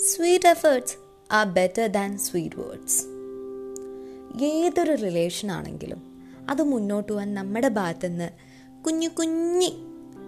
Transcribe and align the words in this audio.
Sweet 0.00 0.48
efforts 0.48 0.96
are 1.32 1.46
better 1.46 1.86
than 1.86 2.18
sweet 2.18 2.56
words 2.56 3.04
ഏതൊരു 4.44 4.94
relation 4.94 5.52
ആണെങ്കിലും 5.52 6.14
അത് 6.50 6.62
മുന്നോട്ട് 6.62 7.12
പോകാൻ 7.12 7.34
നമ്മുടെ 7.34 7.68
ഭാഗത്തു 7.68 8.06
നിന്ന് 8.06 8.28
കുഞ്ഞു 8.86 9.08
കുഞ്ഞി 9.08 9.72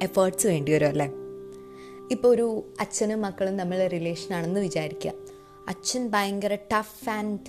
എഫേർട്സ് 0.03 0.47
വേണ്ടി 0.47 0.73
വരും 0.73 0.89
അല്ലേ? 0.89 1.07
ഇപ്പോൾ 2.11 2.29
ഒരു 2.29 2.75
അച്ഛനും 2.81 3.23
മക്കളും 3.23 3.57
നമ്മൾ 3.57 3.87
റിലേഷൻ 3.87 4.35
ആണെന്ന് 4.35 4.61
വിചാരിക്കുക. 4.61 5.13
അച്ഛൻ 5.69 6.09
ഭയങ്കര 6.09 6.55
ടഫ് 6.55 7.11
ആൻഡ് 7.11 7.41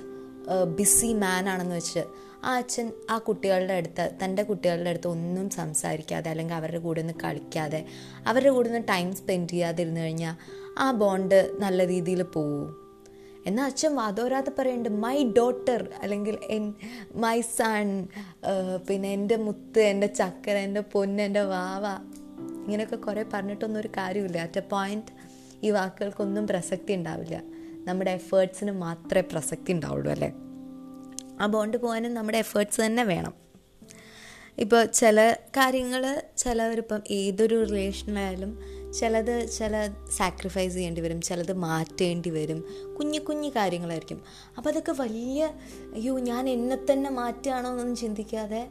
ബിസി 0.65 1.13
മാൻ 1.13 1.49
ആണെന്ന് 1.49 1.75
വെച്ച് 1.75 2.03
ആ 2.43 2.57
അച്ഛൻ 2.57 2.91
ആ 3.09 3.17
കുട്ടികളുടെ 3.17 3.73
അടുത്ത് 3.73 4.11
തന്റെ 4.25 4.43
കുട്ടികളുടെ 4.43 4.89
അടുത്ത് 4.89 5.07
ഒന്നും 5.07 5.49
സംസാരിക്കാതെ 5.49 6.29
അല്ലെങ്കിൽ 6.29 6.55
അവരുടെ 6.55 6.77
കൂടെ 6.77 7.01
ഒന്ന് 7.01 7.13
കളിക്കാതെ 7.23 7.85
അവരുടെ 8.25 8.49
കൂടെ 8.49 8.69
ഒന്ന് 8.69 8.83
ടൈം 8.89 9.15
സ്പെൻഡ് 9.15 9.49
ചെയ്യാതിരുന്നു 9.49 10.01
കഴിഞ്ഞാൽ 10.01 10.66
ആ 10.77 10.91
ബോണ്ട് 10.91 11.39
നല്ല 11.59 11.87
രീതിയിൽ 11.87 12.21
പോവും. 12.23 12.67
എന്നാൽ 13.47 13.65
അച്ഛൻ 13.65 13.95
വാദോരാതെ 13.95 14.51
പറയുന്നുണ്ട് 14.59 15.01
മൈ 15.03 15.17
ഡോട്ടർ 15.37 15.81
അല്ലെങ്കിൽ 16.01 16.37
എൻ 16.49 16.73
മൈ 17.15 17.41
സൺ 17.41 18.07
പിന്നെ 18.89 19.09
എന്റെ 19.13 19.35
മുത്ത് 19.35 19.79
എന്റെ 19.79 20.07
ചക്കര 20.07 20.55
എന്റെ 20.57 20.81
പൊന്ന് 20.93 21.23
എന്റെ 21.23 21.43
വാവ 21.53 21.85
ഇങ്ങനെയൊക്കെ 22.65 22.95
കുറേ 22.95 23.25
പറഞ്ഞിട്ടൊന്നും 23.33 23.79
ഒരു 23.79 23.89
കാര്യമില്ല. 23.97 24.37
അറ്റ് 24.37 24.57
എ 24.57 24.65
പോയിന്റ് 24.69 25.11
ഈ 25.63 25.71
വാക്കുകൾക്കൊന്നും 25.71 26.47
പ്രസക്തി 26.47 26.93
ഉണ്ടാവില്ല. 26.93 27.37
നമ്മുടെ 27.87 28.11
എഫേർട്സിന് 28.11 28.71
മാത്രമേ 28.71 29.23
പ്രസക്തി 29.31 29.71
ഉണ്ടാവുള്ളൂ 29.73 30.11
അല്ലേ? 30.11 30.29
ആ 31.41 31.45
ബോണ്ട് 31.45 31.77
പോകാനും 31.77 32.13
നമ്മുടെ 32.13 32.37
എഫേർട്സ് 32.37 32.81
തന്നെ 32.81 33.03
വേണം. 33.03 33.33
ഇപ്പോൾ 34.57 34.85
ചില 34.99 35.35
കാര്യങ്ങൾ 35.57 36.03
ചിലവരിപ്പം 36.37 37.01
ഏതൊരു 37.11 37.57
റിലേഷനിലായാലും 37.63 38.51
ചിലത് 38.93 39.49
ചില 39.51 39.89
സാക്രിഫൈസ് 40.17 40.73
ചെയ്യേണ്ടി 40.73 41.01
വരും 41.01 41.21
ചിലത് 41.21 41.53
മാറ്റേണ്ടി 41.53 42.29
വരും. 42.29 42.65
കുഞ്ഞു 42.99 43.19
കുഞ്ഞു 43.19 43.49
കാര്യങ്ങളായിരിക്കും. 43.49 44.21
അപ്പോൾ 44.57 44.69
അതൊക്കെ 44.69 44.91
വലിയ 44.91 45.49
അയ്യോ 45.93 46.19
ഞാൻ 46.19 46.49
എന്നെ 46.49 46.77
തന്നെ 46.91 47.09
മാറ്റുകയാണോ 47.09 47.69
എന്നൊന്നും 47.69 47.95
ചിന്തിക്കാതെ 47.95 48.67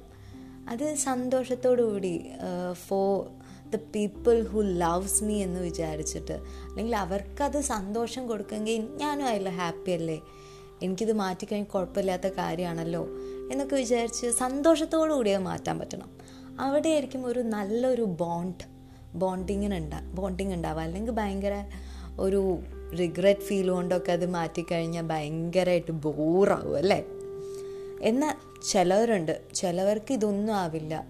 അത് 0.68 0.94
സന്തോഷത്തോടുകൂടി 0.94 2.30
for 2.72 3.26
the 3.70 3.76
people 3.76 4.46
who 4.46 4.60
loves 4.60 5.24
me 5.24 5.42
എന്ന് 5.42 5.60
വിചാരിച്ചിട്ട് 5.60 6.32
അല്ലെങ്കിൽ 6.32 6.96
അവർക്കത് 6.96 7.60
സന്തോഷം 7.60 8.26
കൊടുക്കുമെങ്കിൽ 8.26 8.88
ഞാനും 8.96 9.26
അതിൽ 9.26 9.48
ഹാപ്പി 9.48 9.90
അല്ലേ? 9.90 10.20
എനിക്കിത് 10.82 11.12
മാറ്റിക്കഴിഞ്ഞാൽ 11.12 11.72
കുഴപ്പമില്ലാത്ത 11.72 12.26
കാര്യമാണല്ലോ 12.26 13.06
എന്നൊക്കെ 13.52 13.76
വിചാരിച്ച് 13.76 14.30
സന്തോഷത്തോടു 14.30 15.12
കൂടി 15.12 15.30
അത് 15.30 15.42
മാറ്റാൻ 15.42 15.78
പറ്റണം. 15.78 16.10
അവിടെയായിരിക്കും 16.60 17.26
ഒരു 17.26 17.40
നല്ലൊരു 17.40 18.02
ബോണ്ട് 18.02 18.75
ബോണ്ടിങ്ങിന് 19.18 19.74
ഉണ്ടാ 19.74 20.00
ബോണ്ടിങ് 20.00 20.52
ഉണ്ടാവുക 20.52 20.80
അല്ലെങ്കിൽ 20.80 21.12
ഭയങ്കര 21.12 21.64
ഒരു 22.20 22.58
റിഗ്രറ്റ് 22.98 23.40
ഫീൽ 23.40 23.68
കൊണ്ടൊക്കെ 23.68 24.12
അത് 24.12 24.26
മാറ്റിക്കഴിഞ്ഞാൽ 24.26 25.02
ഭയങ്കരമായിട്ട് 25.02 25.92
ബോറാവും 25.92 26.76
അല്ലേ? 26.76 27.04
എന്നാൽ 28.02 28.34
ചിലവരുണ്ട്. 28.70 29.40
ചിലവർക്ക് 29.54 30.12
ഇതൊന്നും 30.12 30.54
ആവില്ല. 30.54 31.06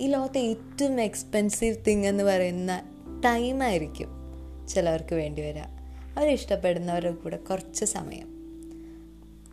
ഈ 0.00 0.06
ലോകത്തെ 0.06 0.38
ഏറ്റവും 0.38 1.00
എക്സ്പെൻസീവ് 1.00 1.76
തിങ് 1.88 2.06
എന്ന് 2.06 2.24
പറയുന്ന 2.24 2.82
ടൈമായിരിക്കും 3.24 4.08
ചിലവർക്ക് 4.68 5.14
വേണ്ടി 5.14 5.42
വരിക 5.42 5.62
അവരിഷ്ടപ്പെടുന്നവരുടെ 6.18 7.14
കൂടെ 7.14 7.36
കുറച്ച് 7.36 7.84
സമയം. 7.84 8.28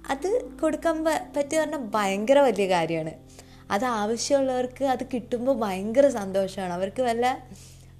അത് 0.09 0.49
കൊടുക്കാൻ 0.61 1.03
പറ്റി 1.03 1.58
പറഞ്ഞാൽ 1.58 1.89
ഭയങ്കര 1.95 2.39
വലിയ 2.39 2.67
കാര്യമാണ്. 2.69 3.11
അത് 3.71 3.86
ആവശ്യമുള്ളവർക്ക് 3.86 4.86
അത് 4.86 5.03
കിട്ടുമ്പോൾ 5.03 5.59
ഭയങ്കര 5.59 6.08
സന്തോഷമാണ്. 6.08 6.73
അവർക്ക് 6.73 7.02
വല്ല 7.02 7.47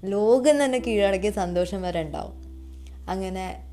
ലോകം 0.04 0.64
തന്നെ 0.64 0.78
കീഴടക്കിയ 0.78 1.30
സന്തോഷം 1.30 1.82
വരെ 1.82 2.00
ഉണ്ടാവും. 2.00 2.32
അങ്ങനെ 3.08 3.64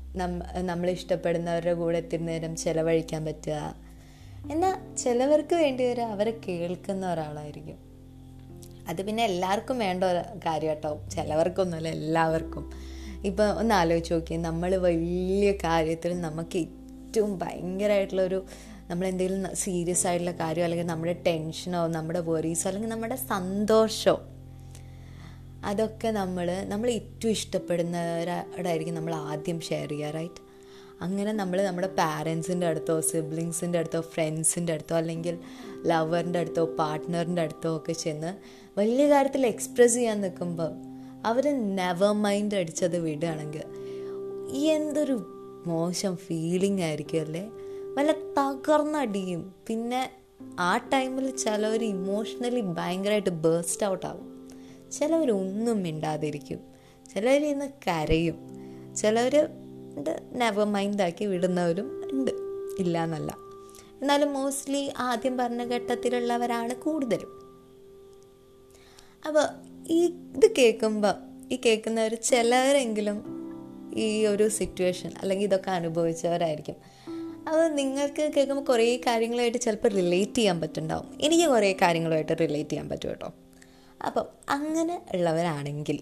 നമ്മൾ 0.62 0.90
ഇഷ്ടപ്പെടുന്നവരുടെ 0.90 1.74
കൂടെ 1.74 1.98
എത്തിരി 1.98 2.22
നേരം 2.22 2.56
ചിലവഴിക്കാൻ 2.56 3.24
പറ്റുക. 3.24 3.74
എന്നാൽ 4.50 4.96
ചിലവർക്ക് 4.96 5.54
വേണ്ടി 5.54 5.84
വരെ 5.84 6.02
അവരെ 6.02 6.40
കേൾക്കുന്ന 6.48 7.12
ഒരാളായിരിക്കും. 7.12 7.78
അത് 8.88 9.02
പിന്നെ 9.02 9.24
എല്ലാവർക്കും 9.24 9.78
വേണ്ട 9.78 10.04
ഒരു 10.04 10.38
കാര്യം 10.46 10.68
കേട്ടോ. 10.68 11.00
ചിലവർക്കൊന്നുമല്ല 11.12 11.88
എല്ലാവർക്കും. 11.88 12.72
ഇപ്പോൾ 13.24 13.50
ഒന്ന് 13.50 13.74
ആലോചിച്ച് 13.74 14.14
നോക്കി 14.14 14.34
നമ്മൾ 14.34 14.76
വലിയ 14.76 15.52
കാര്യത്തിൽ 15.52 16.20
നമുക്ക് 16.20 16.58
ഏറ്റവും 16.58 17.38
ഭയങ്കരമായിട്ടുള്ളൊരു 17.38 18.46
നമ്മളെന്തെങ്കിലും 18.90 19.56
സീരിയസ് 19.56 20.06
ആയിട്ടുള്ള 20.06 20.30
കാര്യം 20.30 20.64
അല്ലെങ്കിൽ 20.64 20.86
നമ്മുടെ 20.86 21.22
ടെൻഷനോ 21.26 21.86
നമ്മുടെ 21.86 22.20
വറീസോ 22.20 22.68
അല്ലെങ്കിൽ 22.68 22.90
നമ്മുടെ 22.90 23.16
സന്തോഷമോ 23.16 24.35
അതൊക്കെ 25.66 26.08
നമ്മൾ 26.08 26.64
നമ്മൾ 26.64 26.90
ഏറ്റവും 26.90 27.30
ഇഷ്ടപ്പെടുന്നവരോടായിരിക്കും 27.30 28.94
നമ്മൾ 28.94 29.14
ആദ്യം 29.14 29.60
ഷെയർ 29.60 29.88
ചെയ്യുക 29.88 30.10
റൈറ്റ് 30.10 30.42
അങ്ങനെ 31.00 31.32
നമ്മൾ 31.32 31.62
നമ്മുടെ 31.62 31.86
പാരൻസിന്റെ 31.86 32.66
അടുത്തോ 32.66 33.00
സിബ്ലിങ്സിന്റെ 33.00 33.78
അടുത്തോ 33.78 34.00
ഫ്രണ്ട്സിന്റെ 34.00 34.72
അടുത്തോ 34.72 34.96
അല്ലെങ്കിൽ 34.96 35.38
ലവറിന്റെ 35.86 36.38
അടുത്തോ 36.38 36.64
പാർട്ട്ണറിന്റെ 36.64 37.42
അടുത്തോ 37.42 37.76
ഒക്കെ 37.76 37.92
ചെന്ന് 37.92 38.34
വലിയ 38.78 39.08
കാര്യത്തിൽ 39.08 39.46
എക്സ്പ്രസ് 39.46 39.94
ചെയ്യാൻ 39.94 40.20
നിൽക്കുമ്പോൾ 40.20 40.70
അവർ 41.26 41.44
നെവർ 41.76 42.12
മൈൻഡ് 42.12 42.54
അടിച്ചത് 42.54 42.98
വിടുകയാണെങ്കിൽ 42.98 43.62
ഈ 44.52 44.60
എന്തൊരു 44.60 45.32
മോശം 45.66 46.16
ഫീലിംഗ് 46.16 46.82
ആയിരിക്കും 46.82 47.20
അല്ലേ? 47.20 47.50
വല്ല 47.98 48.12
തകർന്നടിയും. 48.12 49.54
പിന്നെ 49.68 50.10
ആ 50.60 50.76
ടൈമിൽ 50.76 51.36
ചിലവർ 51.36 51.84
ഇമോഷണലി 51.84 52.60
ഭയങ്കരമായിട്ട് 52.60 53.30
ബേസ്റ്റ് 53.30 53.86
ഔട്ട് 53.86 54.06
ആവും. 54.06 54.35
ചിലവരൊന്നും 54.92 55.82
മിണ്ടാതിരിക്കും. 55.82 56.60
ചിലവർ 57.14 57.44
ഇന്ന് 57.44 57.70
കരയും. 57.88 58.38
ചിലവർ 58.96 59.48
നെവർ 60.32 60.64
മൈൻഡാക്കി 60.64 61.24
വിടുന്നവരും 61.24 62.10
ഉണ്ട്. 62.12 62.30
ഇല്ല 62.78 63.04
എന്നല്ല 63.04 63.36
എന്നാലും 64.02 64.32
മോസ്റ്റ്ലി 64.32 64.92
ആദ്യം 64.98 65.36
പറഞ്ഞ 65.36 65.64
ഘട്ടത്തിലുള്ളവരാണ് 65.64 66.74
കൂടുതലും. 66.74 67.36
അപ്പോൾ 69.26 69.42
ഈ 69.88 70.04
ഇത് 70.06 70.50
കേൾക്കുമ്പോൾ 70.58 71.14
ഈ 71.52 71.58
കേൾക്കുന്നവർ 71.66 72.14
ചിലരെങ്കിലും 72.14 73.24
ഈ 73.94 74.26
ഒരു 74.26 74.48
സിറ്റുവേഷൻ 74.48 75.10
അല്ലെങ്കിൽ 75.18 75.46
ഇതൊക്കെ 75.46 75.70
അനുഭവിച്ചവരായിരിക്കും. 75.70 76.74
അത് 77.48 77.78
നിങ്ങൾക്ക് 77.78 78.32
കേൾക്കുമ്പോൾ 78.36 78.64
കുറേ 78.64 78.96
കാര്യങ്ങളായിട്ട് 78.96 79.58
ചിലപ്പോൾ 79.58 79.88
റിലേറ്റ് 79.88 80.34
ചെയ്യാൻ 80.34 80.60
പറ്റുന്നുണ്ടാവും. 80.60 81.18
എനിക്ക് 81.20 81.48
കുറേ 81.48 81.72
കാര്യങ്ങളുമായിട്ട് 81.72 82.36
റിലേറ്റ് 82.40 82.70
ചെയ്യാൻ 82.70 82.88
പറ്റും 82.88 83.10
കേട്ടോ. 83.10 83.32
അപ്പം 84.06 84.26
അങ്ങനെ 84.48 85.02
ഉള്ളവരാണെങ്കിൽ 85.14 86.00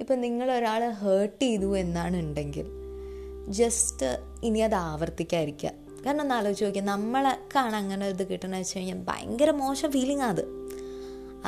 ഇപ്പം 0.00 0.20
നിങ്ങൾ 0.20 0.52
ഒരാളെ 0.52 0.88
ഹേർട്ട് 0.88 1.42
ചെയ്തു 1.42 1.78
എന്നാണ് 1.78 2.16
ഉണ്ടെങ്കിൽ 2.16 2.66
ജസ്റ്റ് 3.48 4.06
ഇനി 4.44 4.58
അത് 4.58 4.74
ആവർത്തിക്കാതിരിക്കുക. 4.74 5.70
കാരണം 6.06 6.20
ഒന്ന് 6.20 6.34
ആലോചിച്ച് 6.34 6.64
നോക്കിയാൽ 6.64 6.84
നമ്മളൊക്കെയാണ് 6.84 7.76
അങ്ങനെ 7.76 8.08
ഇത് 8.08 8.28
കിട്ടണമെന്ന് 8.28 8.58
വെച്ച് 8.58 8.78
കഴിഞ്ഞാൽ 8.78 9.04
ഭയങ്കര 9.04 9.50
മോശം 9.50 9.92
ഫീലിംഗ് 9.92 10.22
അത്. 10.22 10.44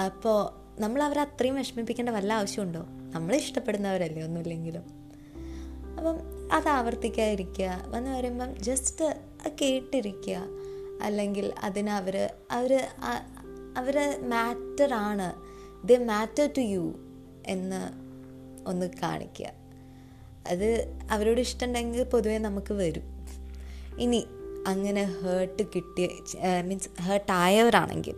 അപ്പോൾ 0.05 0.69
നമ്മൾ 0.81 1.03
അവരെ 1.03 1.21
അത്രയും 1.21 1.55
വിഷമിപ്പിക്കേണ്ട 1.55 2.11
വല്ല 2.11 2.33
ആവശ്യമുണ്ടോ? 2.33 2.81
നമ്മൾ 2.89 3.37
ഇഷ്ടപ്പെടുന്നവരല്ലേ 3.37 4.23
ഒന്നുമില്ലെങ്കിലും. 4.23 4.83
അപ്പം 5.99 6.17
അത് 6.53 6.69
ആവർത്തിക്കാതിരിക്കുക. 6.69 7.85
വന്ന് 7.87 8.11
വരുമ്പം 8.11 8.57
ജസ്റ്റ് 8.63 9.21
കേട്ടിരിക്കുക. 9.63 10.43
അല്ലെങ്കിൽ 11.03 11.55
അതിനവർ 11.63 12.31
അവർ 12.51 12.89
അവർ 13.77 14.19
മാറ്ററാണ് 14.31 15.48
ദ 15.85 15.97
മാറ്റർ 15.97 16.51
ടു 16.57 16.61
യു 16.61 16.95
എന്ന് 17.47 18.09
ഒന്ന് 18.69 18.91
കാണിക്കുക. 19.03 19.53
അത് 20.49 20.99
അവരോട് 21.11 21.41
ഇഷ്ടമുണ്ടെങ്കിൽ 21.41 22.03
പൊതുവേ 22.03 22.39
നമുക്ക് 22.39 22.75
വരും. 22.75 23.03
ഇനി 23.99 24.27
അങ്ങനെ 24.67 25.03
ഹേർട്ട് 25.03 25.63
കിട്ടിയ 25.63 26.09
മീൻസ് 26.63 27.03
ഹേർട്ടായവരാണെങ്കിൽ 27.03 28.15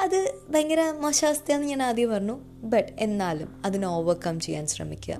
അത് 0.00 0.34
ഭയങ്കര 0.50 0.90
മോശാവസ്ഥയാണെന്ന് 0.90 1.70
ഞാൻ 1.70 1.82
ആദ്യം 1.82 2.10
പറഞ്ഞു. 2.10 2.38
ബട്ട് 2.62 2.92
എന്നാലും 2.98 3.62
അതിനെ 3.64 3.86
ഓവർകം 3.86 4.40
ചെയ്യാൻ 4.40 4.66
ശ്രമിക്കുക. 4.66 5.18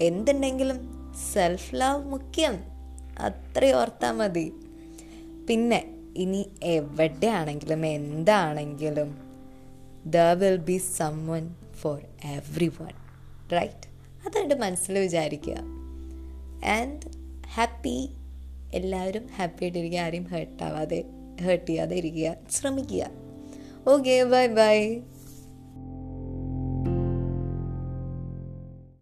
എന്തുണ്ടെങ്കിലും 0.00 0.76
സെൽഫ് 1.32 1.74
ലവ് 1.74 2.04
മുഖ്യം. 2.04 2.58
അത്രയും 3.18 3.76
ഓർത്താൽ 3.76 4.12
മതി. 4.12 4.52
പിന്നെ 5.48 5.94
ഇനി 6.16 6.50
എവിടെയാണെങ്കിലും 6.62 7.86
എന്താണെങ്കിലും 7.86 9.23
they 10.06 10.16
will 10.16 10.56
be 10.56 10.76
someone 11.26 11.54
for 11.74 12.00
everyone 12.68 12.92
right 13.52 13.88
അതുകൊണ്ട് 14.26 14.54
മനസ്സിൽ 14.54 14.98
വിചാരിക്കുക. 14.98 15.54
ആൻഡ് 16.64 17.00
ഹാപ്പി 17.46 18.10
എല്ലാവരും 18.74 19.28
ഹാപ്പി 19.36 19.64
ആയിട്ടിരിക്കുക 19.64 20.00
ആരെയും 20.00 20.24
ഹേർട്ടാവാതെ 20.24 21.04
ഹേർട്ട് 21.40 21.66
ചെയ്യാതെ 21.66 21.96
ഇരിക്കുക 21.96 22.36
ശ്രമിക്കുക. 22.50 23.10
Okay 23.86 24.24
bye 24.24 24.46
bye 24.46 25.00